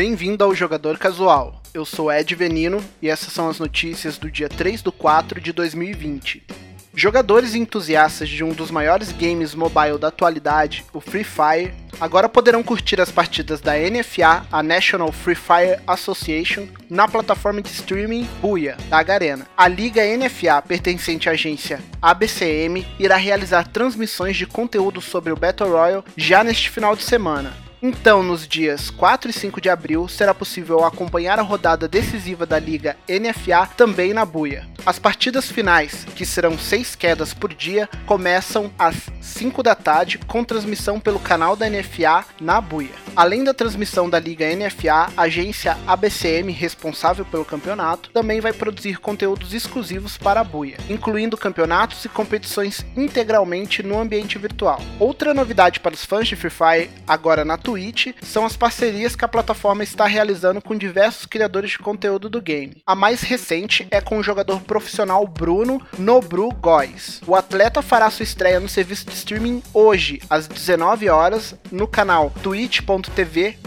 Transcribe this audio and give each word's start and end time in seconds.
Bem-vindo 0.00 0.42
ao 0.42 0.54
Jogador 0.54 0.96
Casual. 0.96 1.60
Eu 1.74 1.84
sou 1.84 2.10
Ed 2.10 2.34
Venino 2.34 2.82
e 3.02 3.10
essas 3.10 3.34
são 3.34 3.50
as 3.50 3.58
notícias 3.58 4.16
do 4.16 4.30
dia 4.30 4.48
3 4.48 4.80
do 4.80 4.90
4 4.90 5.38
de 5.38 5.52
2020. 5.52 6.42
Jogadores 6.94 7.54
entusiastas 7.54 8.26
de 8.26 8.42
um 8.42 8.54
dos 8.54 8.70
maiores 8.70 9.12
games 9.12 9.54
mobile 9.54 9.98
da 9.98 10.08
atualidade, 10.08 10.86
o 10.94 11.02
Free 11.02 11.22
Fire, 11.22 11.74
agora 12.00 12.30
poderão 12.30 12.62
curtir 12.62 12.98
as 12.98 13.10
partidas 13.10 13.60
da 13.60 13.74
NFA, 13.74 14.46
a 14.50 14.62
National 14.62 15.12
Free 15.12 15.34
Fire 15.34 15.78
Association, 15.86 16.66
na 16.88 17.06
plataforma 17.06 17.60
de 17.60 17.68
streaming 17.68 18.26
Buia, 18.40 18.78
da 18.88 19.02
Garena. 19.02 19.46
A 19.54 19.68
liga 19.68 20.00
NFA, 20.16 20.62
pertencente 20.62 21.28
à 21.28 21.32
agência 21.32 21.78
ABCM, 22.00 22.86
irá 22.98 23.16
realizar 23.16 23.68
transmissões 23.68 24.34
de 24.34 24.46
conteúdo 24.46 25.02
sobre 25.02 25.30
o 25.30 25.36
Battle 25.36 25.68
Royale 25.68 26.04
já 26.16 26.42
neste 26.42 26.70
final 26.70 26.96
de 26.96 27.02
semana. 27.02 27.68
Então, 27.82 28.22
nos 28.22 28.46
dias 28.46 28.90
4 28.90 29.30
e 29.30 29.32
5 29.32 29.60
de 29.60 29.70
abril, 29.70 30.06
será 30.06 30.34
possível 30.34 30.84
acompanhar 30.84 31.38
a 31.38 31.42
rodada 31.42 31.88
decisiva 31.88 32.44
da 32.44 32.58
Liga 32.58 32.96
NFA 33.08 33.66
também 33.74 34.12
na 34.12 34.26
Buia. 34.26 34.69
As 34.86 34.98
partidas 34.98 35.50
finais, 35.50 36.06
que 36.16 36.24
serão 36.24 36.58
seis 36.58 36.96
quedas 36.96 37.34
por 37.34 37.52
dia, 37.52 37.88
começam 38.06 38.72
às 38.78 38.96
5 39.20 39.62
da 39.62 39.74
tarde 39.74 40.18
com 40.18 40.42
transmissão 40.42 40.98
pelo 40.98 41.18
canal 41.18 41.54
da 41.54 41.68
NFA 41.68 42.24
na 42.40 42.60
Buia. 42.60 42.90
Além 43.14 43.44
da 43.44 43.52
transmissão 43.52 44.08
da 44.08 44.18
Liga 44.18 44.46
NFA, 44.54 45.12
a 45.16 45.22
agência 45.22 45.76
ABCM, 45.86 46.50
responsável 46.52 47.24
pelo 47.24 47.44
campeonato, 47.44 48.10
também 48.10 48.40
vai 48.40 48.52
produzir 48.52 48.98
conteúdos 48.98 49.52
exclusivos 49.52 50.16
para 50.16 50.40
a 50.40 50.44
Buia, 50.44 50.78
incluindo 50.88 51.36
campeonatos 51.36 52.04
e 52.04 52.08
competições 52.08 52.84
integralmente 52.96 53.82
no 53.82 53.98
ambiente 53.98 54.38
virtual. 54.38 54.80
Outra 54.98 55.34
novidade 55.34 55.80
para 55.80 55.94
os 55.94 56.04
fãs 56.04 56.26
de 56.26 56.36
Free 56.36 56.50
Fire, 56.50 56.90
agora 57.06 57.44
na 57.44 57.58
Twitch, 57.58 58.14
são 58.22 58.46
as 58.46 58.56
parcerias 58.56 59.14
que 59.14 59.24
a 59.24 59.28
plataforma 59.28 59.82
está 59.82 60.06
realizando 60.06 60.62
com 60.62 60.76
diversos 60.76 61.26
criadores 61.26 61.72
de 61.72 61.78
conteúdo 61.78 62.28
do 62.30 62.40
game. 62.40 62.82
A 62.86 62.94
mais 62.94 63.20
recente 63.20 63.86
é 63.90 64.00
com 64.00 64.18
o 64.18 64.22
jogador 64.22 64.60
profissional 64.70 65.26
Bruno 65.26 65.82
Nobru 65.98 66.48
Góes. 66.52 67.20
O 67.26 67.34
atleta 67.34 67.82
fará 67.82 68.08
sua 68.08 68.22
estreia 68.22 68.60
no 68.60 68.68
serviço 68.68 69.04
de 69.04 69.14
streaming 69.14 69.64
hoje, 69.74 70.22
às 70.30 70.46
19 70.46 71.08
horas, 71.08 71.56
no 71.72 71.88
canal 71.88 72.32
twitch.tv 72.40 73.58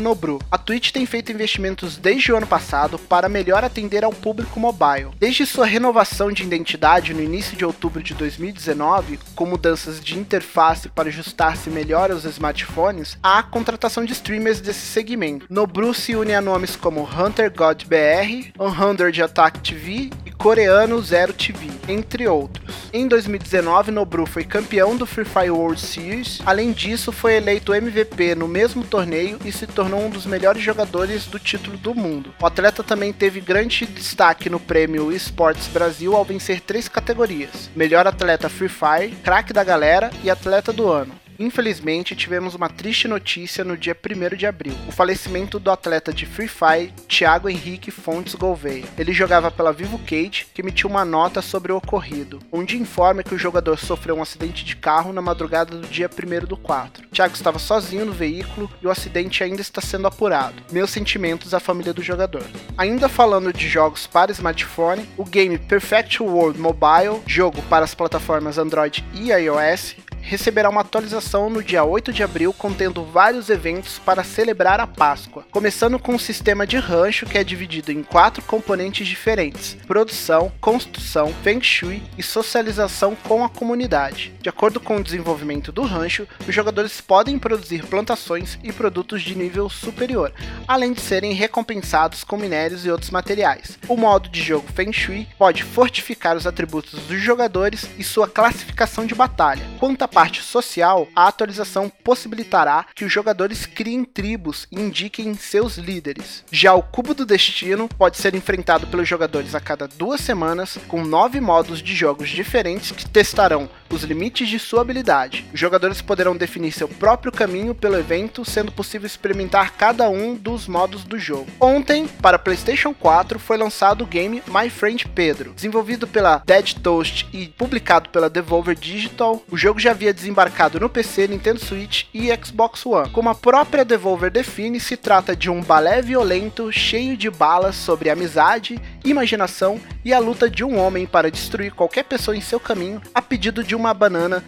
Nobru. 0.00 0.40
A 0.50 0.58
Twitch 0.58 0.90
tem 0.90 1.06
feito 1.06 1.30
investimentos 1.30 1.96
desde 1.96 2.32
o 2.32 2.36
ano 2.36 2.46
passado 2.46 2.98
para 2.98 3.28
melhor 3.28 3.64
atender 3.64 4.04
ao 4.04 4.12
público 4.12 4.58
mobile. 4.58 5.10
Desde 5.18 5.46
sua 5.46 5.64
renovação 5.64 6.32
de 6.32 6.42
identidade 6.42 7.14
no 7.14 7.22
início 7.22 7.56
de 7.56 7.64
outubro 7.64 8.02
de 8.02 8.12
2019, 8.14 9.20
com 9.36 9.46
mudanças 9.46 10.00
de 10.00 10.18
interface 10.18 10.88
para 10.88 11.08
ajustar-se 11.08 11.70
melhor 11.70 12.10
aos 12.10 12.24
smartphones, 12.24 13.16
há 13.22 13.38
a 13.38 13.42
contratação 13.44 14.04
de 14.04 14.12
streamers 14.12 14.60
desse 14.60 14.80
segmento. 14.80 15.46
Nobru 15.48 15.94
se 15.94 16.16
une 16.16 16.34
a 16.34 16.40
nomes 16.40 16.74
como 16.74 17.04
Hunter 17.04 17.52
God 17.54 17.84
BR, 17.84 18.50
100 18.58 19.22
Attack 19.22 19.60
TV 19.60 20.10
Coreano 20.40 21.02
Zero 21.02 21.34
TV, 21.34 21.68
entre 21.86 22.26
outros. 22.26 22.88
Em 22.94 23.06
2019, 23.06 23.90
Nobru 23.90 24.24
foi 24.24 24.42
campeão 24.42 24.96
do 24.96 25.04
Free 25.04 25.26
Fire 25.26 25.50
World 25.50 25.78
Series. 25.78 26.40
Além 26.46 26.72
disso, 26.72 27.12
foi 27.12 27.34
eleito 27.34 27.74
MVP 27.74 28.34
no 28.34 28.48
mesmo 28.48 28.82
torneio 28.82 29.38
e 29.44 29.52
se 29.52 29.66
tornou 29.66 30.00
um 30.00 30.08
dos 30.08 30.24
melhores 30.24 30.62
jogadores 30.62 31.26
do 31.26 31.38
título 31.38 31.76
do 31.76 31.94
mundo. 31.94 32.32
O 32.40 32.46
atleta 32.46 32.82
também 32.82 33.12
teve 33.12 33.38
grande 33.38 33.84
destaque 33.84 34.48
no 34.48 34.58
prêmio 34.58 35.12
Esports 35.12 35.68
Brasil 35.68 36.16
ao 36.16 36.24
vencer 36.24 36.62
três 36.62 36.88
categorias: 36.88 37.68
Melhor 37.76 38.06
Atleta 38.06 38.48
Free 38.48 38.70
Fire, 38.70 39.14
Craque 39.22 39.52
da 39.52 39.62
Galera 39.62 40.10
e 40.24 40.30
Atleta 40.30 40.72
do 40.72 40.90
Ano. 40.90 41.12
Infelizmente, 41.40 42.14
tivemos 42.14 42.54
uma 42.54 42.68
triste 42.68 43.08
notícia 43.08 43.64
no 43.64 43.74
dia 43.74 43.96
1 43.96 44.36
de 44.36 44.46
abril: 44.46 44.74
o 44.86 44.92
falecimento 44.92 45.58
do 45.58 45.70
atleta 45.70 46.12
de 46.12 46.26
Free 46.26 46.46
Fire 46.46 46.92
Thiago 47.08 47.48
Henrique 47.48 47.90
Fontes 47.90 48.34
Gouveia. 48.34 48.84
Ele 48.98 49.10
jogava 49.14 49.50
pela 49.50 49.72
Vivo 49.72 49.98
Cage, 50.00 50.48
que 50.52 50.60
emitiu 50.60 50.90
uma 50.90 51.02
nota 51.02 51.40
sobre 51.40 51.72
o 51.72 51.78
ocorrido, 51.78 52.40
onde 52.52 52.76
informa 52.76 53.22
que 53.22 53.34
o 53.34 53.38
jogador 53.38 53.78
sofreu 53.78 54.18
um 54.18 54.22
acidente 54.22 54.66
de 54.66 54.76
carro 54.76 55.14
na 55.14 55.22
madrugada 55.22 55.78
do 55.78 55.88
dia 55.88 56.10
1 56.10 56.46
do 56.46 56.58
4. 56.58 57.08
Thiago 57.08 57.34
estava 57.34 57.58
sozinho 57.58 58.04
no 58.04 58.12
veículo 58.12 58.70
e 58.82 58.86
o 58.86 58.90
acidente 58.90 59.42
ainda 59.42 59.62
está 59.62 59.80
sendo 59.80 60.06
apurado. 60.06 60.62
Meus 60.70 60.90
sentimentos 60.90 61.54
à 61.54 61.60
família 61.60 61.94
do 61.94 62.02
jogador. 62.02 62.44
Ainda 62.76 63.08
falando 63.08 63.50
de 63.50 63.66
jogos 63.66 64.06
para 64.06 64.30
smartphone, 64.32 65.08
o 65.16 65.24
game 65.24 65.56
Perfect 65.56 66.22
World 66.22 66.60
Mobile, 66.60 67.22
jogo 67.26 67.62
para 67.62 67.86
as 67.86 67.94
plataformas 67.94 68.58
Android 68.58 69.02
e 69.14 69.30
iOS, 69.32 69.96
receberá 70.20 70.68
uma 70.68 70.80
atualização 70.80 71.50
no 71.50 71.62
dia 71.62 71.84
8 71.84 72.12
de 72.12 72.22
abril 72.22 72.52
contendo 72.52 73.04
vários 73.04 73.48
eventos 73.50 73.98
para 73.98 74.24
celebrar 74.24 74.80
a 74.80 74.86
Páscoa, 74.86 75.44
começando 75.50 75.98
com 75.98 76.14
um 76.14 76.18
sistema 76.18 76.66
de 76.66 76.76
rancho 76.76 77.26
que 77.26 77.38
é 77.38 77.44
dividido 77.44 77.90
em 77.92 78.02
quatro 78.02 78.42
componentes 78.42 79.06
diferentes: 79.06 79.76
produção, 79.86 80.52
construção, 80.60 81.32
feng 81.42 81.62
shui 81.62 82.02
e 82.16 82.22
socialização 82.22 83.16
com 83.16 83.44
a 83.44 83.48
comunidade. 83.48 84.32
De 84.40 84.48
acordo 84.48 84.80
com 84.80 84.96
o 84.96 85.02
desenvolvimento 85.02 85.72
do 85.72 85.82
rancho, 85.82 86.26
os 86.46 86.54
jogadores 86.54 87.00
podem 87.00 87.38
produzir 87.38 87.86
plantações 87.86 88.58
e 88.62 88.72
produtos 88.72 89.22
de 89.22 89.34
nível 89.34 89.68
superior, 89.68 90.32
além 90.66 90.92
de 90.92 91.00
serem 91.00 91.32
recompensados 91.32 92.24
com 92.24 92.36
minérios 92.36 92.84
e 92.84 92.90
outros 92.90 93.10
materiais. 93.10 93.78
O 93.88 93.96
modo 93.96 94.28
de 94.28 94.42
jogo 94.42 94.66
Feng 94.72 94.92
Shui 94.92 95.26
pode 95.38 95.62
fortificar 95.62 96.36
os 96.36 96.46
atributos 96.46 97.00
dos 97.00 97.20
jogadores 97.20 97.88
e 97.98 98.04
sua 98.04 98.28
classificação 98.28 99.06
de 99.06 99.14
batalha. 99.14 99.64
Quanto 99.78 100.02
à 100.02 100.08
parte 100.20 100.42
social, 100.42 101.08
a 101.16 101.28
atualização 101.28 101.90
possibilitará 102.04 102.84
que 102.94 103.06
os 103.06 103.12
jogadores 103.12 103.64
criem 103.64 104.04
tribos 104.04 104.68
e 104.70 104.78
indiquem 104.78 105.34
seus 105.34 105.78
líderes. 105.78 106.44
Já 106.52 106.74
o 106.74 106.82
Cubo 106.82 107.14
do 107.14 107.24
Destino 107.24 107.88
pode 107.88 108.18
ser 108.18 108.34
enfrentado 108.34 108.86
pelos 108.86 109.08
jogadores 109.08 109.54
a 109.54 109.60
cada 109.60 109.88
duas 109.88 110.20
semanas, 110.20 110.78
com 110.88 111.02
nove 111.06 111.40
modos 111.40 111.82
de 111.82 111.94
jogos 111.94 112.28
diferentes 112.28 112.90
que 112.92 113.08
testarão 113.08 113.70
os 113.88 114.02
limites 114.02 114.48
de 114.48 114.58
sua 114.58 114.82
habilidade. 114.82 115.46
Os 115.52 115.58
jogadores 115.58 116.00
poderão 116.00 116.36
definir 116.36 116.72
seu 116.72 116.86
próprio 116.86 117.32
caminho 117.32 117.74
pelo 117.74 117.98
evento, 117.98 118.44
sendo 118.44 118.70
possível 118.70 119.06
experimentar 119.06 119.72
cada 119.72 120.08
um 120.08 120.34
dos 120.34 120.68
modos 120.68 121.02
do 121.02 121.18
jogo. 121.18 121.46
Ontem, 121.58 122.06
para 122.06 122.38
PlayStation 122.38 122.94
4, 122.94 123.38
foi 123.38 123.56
lançado 123.56 124.04
o 124.04 124.06
game 124.06 124.42
My 124.46 124.70
Friend 124.70 125.08
Pedro. 125.08 125.52
Desenvolvido 125.54 126.06
pela 126.06 126.42
Dead 126.46 126.74
Toast 126.74 127.28
e 127.32 127.48
publicado 127.48 128.10
pela 128.10 128.30
Devolver 128.30 128.76
Digital, 128.76 129.42
o 129.50 129.56
jogo 129.56 129.80
já 129.80 129.92
havia 130.00 130.14
desembarcado 130.14 130.80
no 130.80 130.88
PC, 130.88 131.28
Nintendo 131.28 131.60
Switch 131.60 132.06
e 132.14 132.30
Xbox 132.42 132.86
One. 132.86 133.10
Como 133.10 133.28
a 133.28 133.34
própria 133.34 133.84
Devolver 133.84 134.30
define, 134.30 134.80
se 134.80 134.96
trata 134.96 135.36
de 135.36 135.50
um 135.50 135.60
balé 135.62 136.00
violento 136.00 136.72
cheio 136.72 137.18
de 137.18 137.28
balas 137.28 137.76
sobre 137.76 138.08
amizade, 138.08 138.80
imaginação 139.04 139.78
e 140.02 140.14
a 140.14 140.18
luta 140.18 140.48
de 140.48 140.64
um 140.64 140.78
homem 140.78 141.06
para 141.06 141.30
destruir 141.30 141.74
qualquer 141.74 142.04
pessoa 142.04 142.34
em 142.34 142.40
seu 142.40 142.58
caminho 142.58 143.02
a 143.14 143.20
pedido 143.20 143.62
de 143.62 143.74
uma 143.74 143.92
banana 143.92 144.42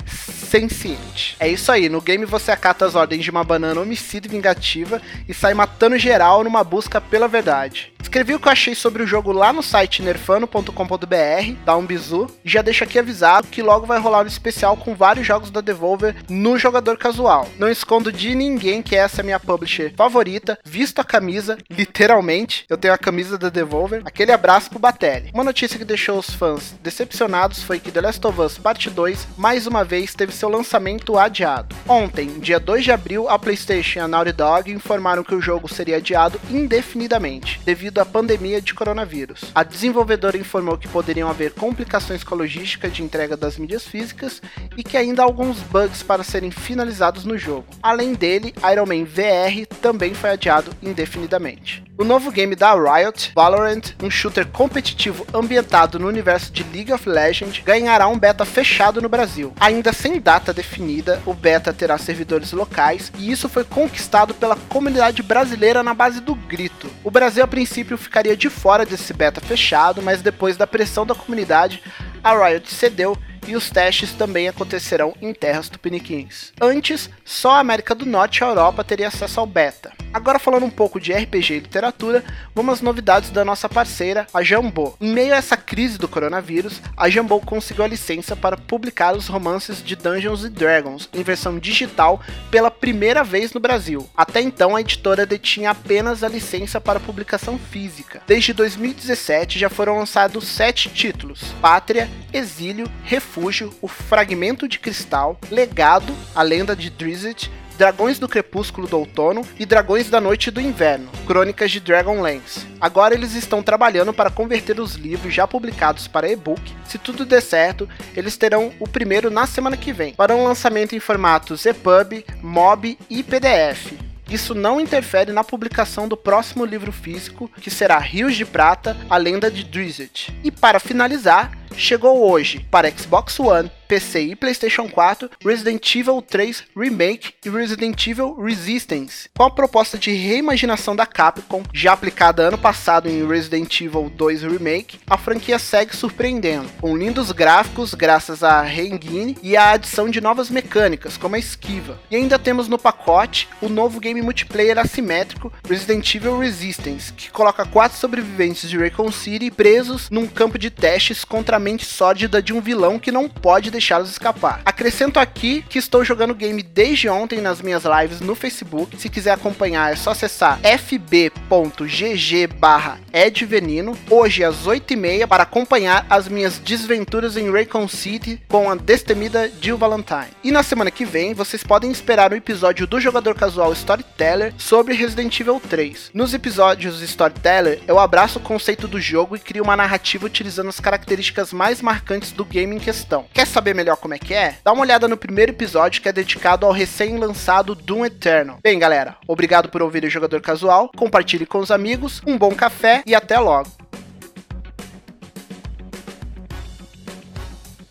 senciente. 0.52 1.34
É 1.40 1.48
isso 1.48 1.72
aí, 1.72 1.88
no 1.88 2.02
game 2.02 2.26
você 2.26 2.52
acata 2.52 2.84
as 2.84 2.94
ordens 2.94 3.24
de 3.24 3.30
uma 3.30 3.42
banana 3.42 3.80
homicida 3.80 4.26
e 4.26 4.30
vingativa 4.30 5.00
e 5.26 5.32
sai 5.32 5.54
matando 5.54 5.96
geral 5.96 6.44
numa 6.44 6.62
busca 6.62 7.00
pela 7.00 7.26
verdade. 7.26 7.90
Escrevi 8.02 8.34
o 8.34 8.38
que 8.38 8.48
eu 8.48 8.52
achei 8.52 8.74
sobre 8.74 9.02
o 9.02 9.06
jogo 9.06 9.32
lá 9.32 9.50
no 9.50 9.62
site 9.62 10.02
nerfano.com.br, 10.02 11.54
dá 11.64 11.74
um 11.74 11.86
bizu, 11.86 12.26
e 12.44 12.50
já 12.50 12.60
deixo 12.60 12.84
aqui 12.84 12.98
avisado 12.98 13.48
que 13.48 13.62
logo 13.62 13.86
vai 13.86 13.98
rolar 13.98 14.24
um 14.24 14.26
especial 14.26 14.76
com 14.76 14.94
vários 14.94 15.26
jogos 15.26 15.50
da 15.50 15.62
Devolver 15.62 16.16
no 16.28 16.58
jogador 16.58 16.98
casual. 16.98 17.48
Não 17.58 17.70
escondo 17.70 18.12
de 18.12 18.34
ninguém 18.34 18.82
que 18.82 18.94
essa 18.94 19.20
é 19.20 19.22
a 19.22 19.24
minha 19.24 19.40
publisher 19.40 19.94
favorita, 19.96 20.58
visto 20.62 20.98
a 20.98 21.04
camisa, 21.04 21.56
literalmente, 21.70 22.66
eu 22.68 22.76
tenho 22.76 22.92
a 22.92 22.98
camisa 22.98 23.38
da 23.38 23.48
Devolver. 23.48 24.02
Aquele 24.04 24.32
abraço 24.32 24.68
pro 24.68 24.78
Batelli. 24.78 25.30
Uma 25.32 25.44
notícia 25.44 25.78
que 25.78 25.84
deixou 25.84 26.18
os 26.18 26.34
fãs 26.34 26.74
decepcionados 26.82 27.62
foi 27.62 27.80
que 27.80 27.90
The 27.90 28.02
Last 28.02 28.26
of 28.26 28.38
Us 28.38 28.58
Parte 28.58 28.90
2 28.90 29.28
mais 29.38 29.66
uma 29.66 29.84
vez 29.84 30.12
teve 30.14 30.32
seu 30.42 30.48
lançamento 30.48 31.16
adiado. 31.16 31.76
Ontem, 31.88 32.40
dia 32.40 32.58
2 32.58 32.82
de 32.82 32.90
abril, 32.90 33.28
a 33.28 33.38
PlayStation 33.38 34.00
e 34.00 34.02
a 34.02 34.08
Naughty 34.08 34.32
Dog 34.32 34.72
informaram 34.72 35.22
que 35.22 35.36
o 35.36 35.40
jogo 35.40 35.72
seria 35.72 35.98
adiado 35.98 36.40
indefinidamente, 36.50 37.60
devido 37.64 38.00
à 38.00 38.04
pandemia 38.04 38.60
de 38.60 38.74
coronavírus. 38.74 39.52
A 39.54 39.62
desenvolvedora 39.62 40.36
informou 40.36 40.76
que 40.76 40.88
poderiam 40.88 41.30
haver 41.30 41.52
complicações 41.52 42.24
com 42.24 42.34
a 42.34 42.38
logística 42.38 42.88
de 42.88 43.04
entrega 43.04 43.36
das 43.36 43.56
mídias 43.56 43.86
físicas 43.86 44.42
e 44.76 44.82
que 44.82 44.96
ainda 44.96 45.22
há 45.22 45.24
alguns 45.24 45.60
bugs 45.60 46.02
para 46.02 46.24
serem 46.24 46.50
finalizados 46.50 47.24
no 47.24 47.38
jogo. 47.38 47.68
Além 47.80 48.12
dele, 48.12 48.52
Iron 48.72 48.86
Man 48.86 49.04
VR 49.04 49.64
também 49.80 50.12
foi 50.12 50.30
adiado 50.30 50.72
indefinidamente. 50.82 51.84
O 52.02 52.04
novo 52.04 52.32
game 52.32 52.56
da 52.56 52.74
Riot, 52.74 53.30
Valorant, 53.32 53.94
um 54.02 54.10
shooter 54.10 54.44
competitivo 54.44 55.24
ambientado 55.32 56.00
no 56.00 56.08
universo 56.08 56.50
de 56.50 56.64
League 56.64 56.92
of 56.92 57.08
Legends, 57.08 57.62
ganhará 57.64 58.08
um 58.08 58.18
beta 58.18 58.44
fechado 58.44 59.00
no 59.00 59.08
Brasil. 59.08 59.52
Ainda 59.60 59.92
sem 59.92 60.20
data 60.20 60.52
definida, 60.52 61.22
o 61.24 61.32
beta 61.32 61.72
terá 61.72 61.96
servidores 61.96 62.50
locais 62.50 63.12
e 63.16 63.30
isso 63.30 63.48
foi 63.48 63.62
conquistado 63.62 64.34
pela 64.34 64.56
comunidade 64.56 65.22
brasileira 65.22 65.80
na 65.84 65.94
base 65.94 66.20
do 66.20 66.34
grito. 66.34 66.90
O 67.04 67.10
Brasil 67.10 67.44
a 67.44 67.46
princípio 67.46 67.96
ficaria 67.96 68.36
de 68.36 68.50
fora 68.50 68.84
desse 68.84 69.14
beta 69.14 69.40
fechado, 69.40 70.02
mas 70.02 70.20
depois 70.20 70.56
da 70.56 70.66
pressão 70.66 71.06
da 71.06 71.14
comunidade, 71.14 71.80
a 72.20 72.34
Riot 72.34 72.68
cedeu 72.68 73.16
e 73.46 73.56
os 73.56 73.70
testes 73.70 74.12
também 74.12 74.48
acontecerão 74.48 75.14
em 75.20 75.32
terras 75.32 75.68
tupiniquins. 75.68 76.52
Antes, 76.60 77.10
só 77.24 77.52
a 77.52 77.60
América 77.60 77.94
do 77.94 78.06
Norte 78.06 78.38
e 78.38 78.44
a 78.44 78.48
Europa 78.48 78.84
teria 78.84 79.08
acesso 79.08 79.40
ao 79.40 79.46
beta. 79.46 79.92
Agora 80.12 80.38
falando 80.38 80.66
um 80.66 80.70
pouco 80.70 81.00
de 81.00 81.12
RPG 81.12 81.54
e 81.54 81.60
literatura, 81.60 82.22
vamos 82.54 82.74
às 82.74 82.80
novidades 82.82 83.30
da 83.30 83.44
nossa 83.44 83.68
parceira, 83.68 84.26
a 84.32 84.42
Jambô. 84.42 84.94
Em 85.00 85.10
meio 85.10 85.32
a 85.32 85.38
essa 85.38 85.56
crise 85.56 85.96
do 85.96 86.06
coronavírus, 86.06 86.82
a 86.96 87.08
Jambô 87.08 87.40
conseguiu 87.40 87.84
a 87.84 87.88
licença 87.88 88.36
para 88.36 88.56
publicar 88.56 89.16
os 89.16 89.26
romances 89.26 89.82
de 89.82 89.96
Dungeons 89.96 90.48
Dragons 90.50 91.08
em 91.14 91.22
versão 91.22 91.58
digital 91.58 92.20
pela 92.50 92.70
primeira 92.70 93.24
vez 93.24 93.54
no 93.54 93.60
Brasil. 93.60 94.08
Até 94.14 94.42
então, 94.42 94.76
a 94.76 94.80
editora 94.80 95.24
detinha 95.24 95.70
apenas 95.70 96.22
a 96.22 96.28
licença 96.28 96.80
para 96.80 97.00
publicação 97.00 97.58
física. 97.58 98.22
Desde 98.26 98.52
2017 98.52 99.58
já 99.58 99.70
foram 99.70 99.98
lançados 99.98 100.46
sete 100.46 100.90
títulos: 100.90 101.54
Pátria, 101.60 102.08
Exílio, 102.32 102.90
Refúgio, 103.04 103.72
O 103.80 103.88
Fragmento 103.88 104.66
de 104.66 104.78
Cristal, 104.78 105.38
Legado, 105.50 106.14
A 106.34 106.42
Lenda 106.42 106.74
de 106.74 106.90
Drizzt, 106.90 107.50
Dragões 107.76 108.18
do 108.18 108.28
Crepúsculo 108.28 108.86
do 108.86 108.98
Outono 108.98 109.42
e 109.58 109.66
Dragões 109.66 110.08
da 110.08 110.20
Noite 110.20 110.50
do 110.50 110.60
Inverno, 110.60 111.10
Crônicas 111.26 111.70
de 111.70 111.80
Dragonlance. 111.80 112.66
Agora 112.80 113.14
eles 113.14 113.34
estão 113.34 113.62
trabalhando 113.62 114.12
para 114.12 114.30
converter 114.30 114.78
os 114.78 114.94
livros 114.94 115.34
já 115.34 115.46
publicados 115.46 116.06
para 116.06 116.30
e-book. 116.30 116.62
Se 116.86 116.98
tudo 116.98 117.24
der 117.24 117.40
certo, 117.40 117.88
eles 118.14 118.36
terão 118.36 118.72
o 118.78 118.86
primeiro 118.86 119.30
na 119.30 119.46
semana 119.46 119.76
que 119.76 119.92
vem, 119.92 120.14
para 120.14 120.36
um 120.36 120.44
lançamento 120.44 120.94
em 120.94 121.00
formatos 121.00 121.66
EPUB, 121.66 122.24
MOB 122.42 122.98
e 123.08 123.22
PDF. 123.22 123.94
Isso 124.30 124.54
não 124.54 124.80
interfere 124.80 125.32
na 125.32 125.44
publicação 125.44 126.08
do 126.08 126.16
próximo 126.16 126.64
livro 126.64 126.90
físico, 126.90 127.50
que 127.60 127.70
será 127.70 127.98
Rios 127.98 128.34
de 128.34 128.46
Prata, 128.46 128.96
a 129.10 129.16
Lenda 129.16 129.50
de 129.50 129.64
Drizzt. 129.64 130.30
E 130.42 130.50
para 130.50 130.80
finalizar, 130.80 131.52
chegou 131.76 132.30
hoje 132.30 132.66
para 132.70 132.90
Xbox 132.90 133.38
One, 133.38 133.70
PC 133.92 134.20
e 134.22 134.36
PlayStation 134.36 134.88
4, 134.88 135.30
Resident 135.44 135.94
Evil 135.94 136.22
3 136.22 136.64
Remake 136.74 137.34
e 137.44 137.50
Resident 137.50 138.06
Evil 138.06 138.34
Resistance, 138.42 139.28
com 139.36 139.44
a 139.44 139.50
proposta 139.50 139.98
de 139.98 140.10
reimaginação 140.12 140.96
da 140.96 141.04
Capcom, 141.04 141.62
já 141.74 141.92
aplicada 141.92 142.44
ano 142.44 142.56
passado 142.56 143.06
em 143.06 143.26
Resident 143.28 143.80
Evil 143.82 144.10
2 144.16 144.44
Remake, 144.44 144.98
a 145.06 145.18
franquia 145.18 145.58
segue 145.58 145.94
surpreendendo, 145.94 146.70
com 146.80 146.96
lindos 146.96 147.30
gráficos 147.32 147.92
graças 147.92 148.42
a 148.42 148.62
Reengine 148.62 149.36
e 149.42 149.58
a 149.58 149.72
adição 149.72 150.08
de 150.08 150.22
novas 150.22 150.48
mecânicas, 150.48 151.18
como 151.18 151.36
a 151.36 151.38
esquiva. 151.38 152.00
E 152.10 152.16
ainda 152.16 152.38
temos 152.38 152.68
no 152.68 152.78
pacote 152.78 153.46
o 153.60 153.68
novo 153.68 154.00
game 154.00 154.22
multiplayer 154.22 154.78
assimétrico 154.78 155.52
Resident 155.68 156.14
Evil 156.14 156.38
Resistance, 156.38 157.12
que 157.12 157.30
coloca 157.30 157.66
quatro 157.66 157.98
sobreviventes 157.98 158.70
de 158.70 158.78
Raycon 158.78 159.12
City 159.12 159.50
presos 159.50 160.08
num 160.08 160.26
campo 160.26 160.58
de 160.58 160.70
testes 160.70 161.26
contra 161.26 161.58
a 161.62 161.64
mente 161.64 161.86
sórdida 161.86 162.42
de 162.42 162.52
um 162.52 162.60
vilão 162.60 162.98
que 162.98 163.12
não 163.12 163.28
pode 163.28 163.70
deixá-los 163.70 164.10
escapar. 164.10 164.60
Acrescento 164.64 165.20
aqui 165.20 165.64
que 165.68 165.78
estou 165.78 166.04
jogando 166.04 166.32
o 166.32 166.34
game 166.34 166.60
desde 166.60 167.08
ontem 167.08 167.40
nas 167.40 167.62
minhas 167.62 167.84
lives 167.84 168.20
no 168.20 168.34
Facebook. 168.34 169.00
Se 169.00 169.08
quiser 169.08 169.30
acompanhar, 169.30 169.92
é 169.92 169.96
só 169.96 170.10
acessar 170.10 170.58
fb.gg 170.60 172.46
barra 172.48 172.98
edvenino, 173.12 173.96
hoje 174.10 174.42
às 174.42 174.66
8h30, 174.66 175.26
para 175.28 175.44
acompanhar 175.44 176.04
as 176.10 176.26
minhas 176.26 176.58
desventuras 176.58 177.36
em 177.36 177.50
Raycon 177.50 177.86
City 177.86 178.42
com 178.48 178.68
a 178.68 178.74
destemida 178.74 179.50
Jill 179.60 179.78
Valentine. 179.78 180.28
E 180.42 180.50
na 180.50 180.62
semana 180.62 180.90
que 180.90 181.04
vem, 181.04 181.34
vocês 181.34 181.62
podem 181.62 181.92
esperar 181.92 182.32
um 182.32 182.36
episódio 182.36 182.86
do 182.86 183.00
Jogador 183.00 183.34
Casual 183.34 183.72
Storyteller 183.72 184.52
sobre 184.58 184.94
Resident 184.94 185.38
Evil 185.38 185.60
3. 185.60 186.10
Nos 186.12 186.34
episódios 186.34 187.00
Storyteller, 187.02 187.80
eu 187.86 188.00
abraço 188.00 188.38
o 188.40 188.42
conceito 188.42 188.88
do 188.88 189.00
jogo 189.00 189.36
e 189.36 189.38
crio 189.38 189.62
uma 189.62 189.76
narrativa 189.76 190.26
utilizando 190.26 190.68
as 190.68 190.80
características 190.80 191.51
mais 191.52 191.82
marcantes 191.82 192.32
do 192.32 192.44
game 192.44 192.74
em 192.74 192.78
questão. 192.78 193.26
Quer 193.32 193.46
saber 193.46 193.74
melhor 193.74 193.96
como 193.96 194.14
é 194.14 194.18
que 194.18 194.34
é, 194.34 194.56
dá 194.64 194.72
uma 194.72 194.82
olhada 194.82 195.08
no 195.08 195.16
primeiro 195.16 195.52
episódio 195.52 196.00
que 196.00 196.08
é 196.08 196.12
dedicado 196.12 196.66
ao 196.66 196.72
recém-lançado 196.72 197.74
Doom 197.74 198.06
Eternal. 198.06 198.58
Bem, 198.62 198.78
galera, 198.78 199.16
obrigado 199.26 199.68
por 199.68 199.82
ouvir 199.82 200.04
o 200.04 200.10
Jogador 200.10 200.40
Casual, 200.40 200.90
compartilhe 200.96 201.46
com 201.46 201.58
os 201.58 201.70
amigos, 201.70 202.20
um 202.26 202.38
bom 202.38 202.54
café 202.54 203.02
e 203.06 203.14
até 203.14 203.38
logo. 203.38 203.81